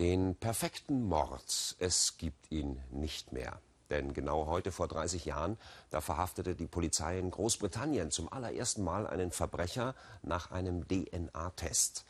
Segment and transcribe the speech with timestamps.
[0.00, 3.60] Den perfekten Mord, es gibt ihn nicht mehr.
[3.90, 5.58] Denn genau heute vor 30 Jahren,
[5.90, 12.06] da verhaftete die Polizei in Großbritannien zum allerersten Mal einen Verbrecher nach einem DNA-Test.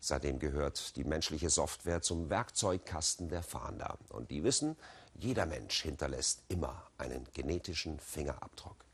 [0.00, 3.98] Seitdem gehört die menschliche Software zum Werkzeugkasten der Fahnder.
[4.08, 4.74] Und die wissen,
[5.12, 8.86] jeder Mensch hinterlässt immer einen genetischen Fingerabdruck.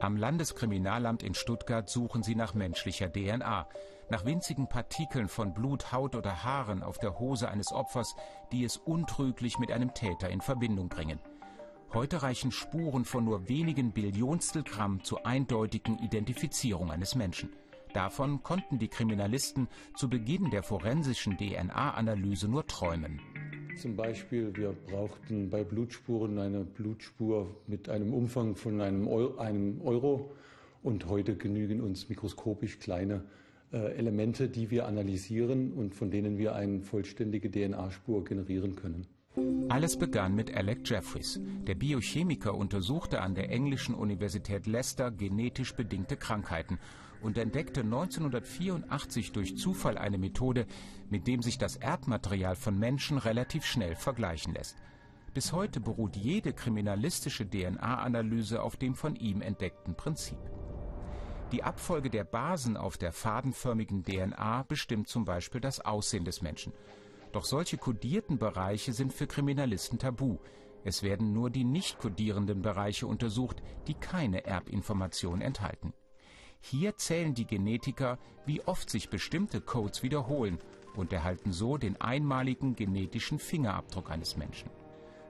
[0.00, 3.68] Am Landeskriminalamt in Stuttgart suchen sie nach menschlicher DNA,
[4.10, 8.14] nach winzigen Partikeln von Blut, Haut oder Haaren auf der Hose eines Opfers,
[8.52, 11.18] die es untrüglich mit einem Täter in Verbindung bringen.
[11.92, 17.50] Heute reichen Spuren von nur wenigen Billionstel Gramm zur eindeutigen Identifizierung eines Menschen.
[17.94, 23.20] Davon konnten die Kriminalisten zu Beginn der forensischen DNA-Analyse nur träumen.
[23.80, 30.32] Zum Beispiel, wir brauchten bei Blutspuren eine Blutspur mit einem Umfang von einem Euro,
[30.82, 33.24] und heute genügen uns mikroskopisch kleine
[33.70, 39.06] Elemente, die wir analysieren und von denen wir eine vollständige DNA-Spur generieren können.
[39.68, 41.40] Alles begann mit Alec Jeffries.
[41.66, 46.78] Der Biochemiker untersuchte an der englischen Universität Leicester genetisch bedingte Krankheiten
[47.20, 50.66] und entdeckte 1984 durch Zufall eine Methode,
[51.10, 54.76] mit dem sich das Erbmaterial von Menschen relativ schnell vergleichen lässt.
[55.34, 60.38] Bis heute beruht jede kriminalistische DNA-Analyse auf dem von ihm entdeckten Prinzip.
[61.50, 66.74] Die Abfolge der Basen auf der fadenförmigen DNA bestimmt zum Beispiel das Aussehen des Menschen.
[67.32, 70.38] Doch solche kodierten Bereiche sind für Kriminalisten tabu.
[70.84, 75.94] Es werden nur die nicht kodierenden Bereiche untersucht, die keine Erbinformation enthalten.
[76.60, 80.58] Hier zählen die Genetiker, wie oft sich bestimmte Codes wiederholen
[80.96, 84.68] und erhalten so den einmaligen genetischen Fingerabdruck eines Menschen.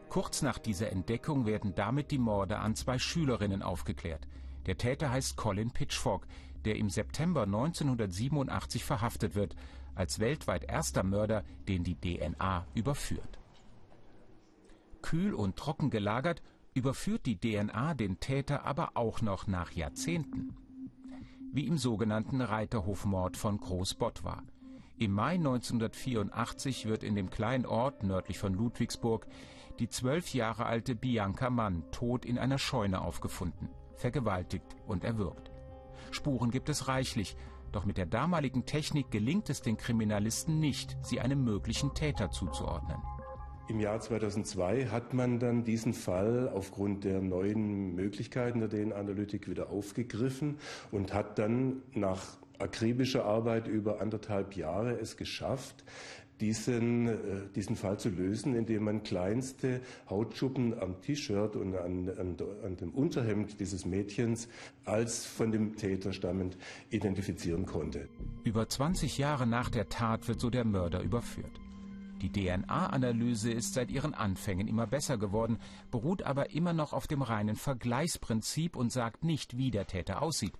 [0.08, 4.26] Kurz nach dieser Entdeckung werden damit die Morde an zwei Schülerinnen aufgeklärt.
[4.66, 6.26] Der Täter heißt Colin Pitchfork,
[6.64, 9.56] der im September 1987 verhaftet wird,
[9.94, 13.38] als weltweit erster Mörder, den die DNA überführt.
[15.02, 16.42] Kühl und trocken gelagert,
[16.74, 20.54] überführt die DNA den Täter aber auch noch nach Jahrzehnten
[21.52, 24.42] wie im sogenannten Reiterhofmord von Großbottwar.
[24.98, 29.26] Im Mai 1984 wird in dem kleinen Ort nördlich von Ludwigsburg
[29.78, 33.68] die zwölf Jahre alte Bianca Mann tot in einer Scheune aufgefunden,
[33.98, 35.50] vergewaltigt und erwürgt.
[36.10, 37.36] Spuren gibt es reichlich,
[37.72, 42.96] doch mit der damaligen Technik gelingt es den Kriminalisten nicht, sie einem möglichen Täter zuzuordnen.
[43.68, 49.68] Im Jahr 2002 hat man dann diesen Fall aufgrund der neuen Möglichkeiten der DNA-Analytik wieder
[49.68, 50.56] aufgegriffen
[50.90, 55.84] und hat dann nach akribischer Arbeit über anderthalb Jahre es geschafft,
[56.40, 57.16] diesen, äh,
[57.54, 62.90] diesen Fall zu lösen, indem man kleinste Hautschuppen am T-Shirt und an, an, an, dem
[62.90, 64.48] Unterhemd dieses Mädchens
[64.84, 66.56] als von dem Täter stammend
[66.90, 68.08] identifizieren konnte.
[68.44, 71.60] Über 20 Jahre nach der Tat wird so der Mörder überführt.
[72.20, 75.58] Die DNA-Analyse ist seit ihren Anfängen immer besser geworden,
[75.92, 80.54] beruht aber immer noch auf dem reinen Vergleichsprinzip und sagt nicht, wie der Täter aussieht.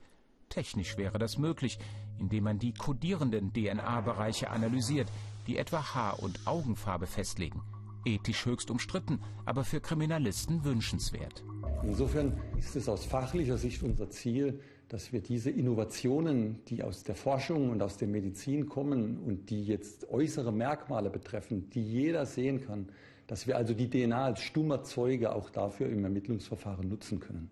[0.59, 1.79] Technisch wäre das möglich,
[2.19, 5.07] indem man die kodierenden DNA-Bereiche analysiert,
[5.47, 7.63] die etwa Haar- und Augenfarbe festlegen.
[8.05, 11.45] Ethisch höchst umstritten, aber für Kriminalisten wünschenswert.
[11.85, 14.59] Insofern ist es aus fachlicher Sicht unser Ziel,
[14.89, 19.65] dass wir diese Innovationen, die aus der Forschung und aus der Medizin kommen und die
[19.65, 22.89] jetzt äußere Merkmale betreffen, die jeder sehen kann,
[23.29, 27.49] dass wir also die DNA als stummer Zeuge auch dafür im Ermittlungsverfahren nutzen können.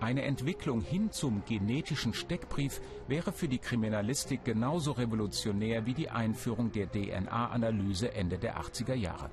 [0.00, 6.70] Eine Entwicklung hin zum genetischen Steckbrief wäre für die Kriminalistik genauso revolutionär wie die Einführung
[6.70, 9.30] der DNA-Analyse Ende der 80er Jahre.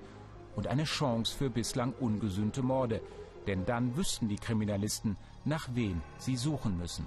[0.55, 3.01] Und eine Chance für bislang ungesühnte Morde.
[3.45, 7.05] Denn dann wüssten die Kriminalisten, nach wem sie suchen müssen.